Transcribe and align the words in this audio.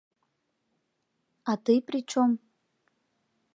—А 1.49 1.51
тый 1.63 1.79
причём? 1.87 2.29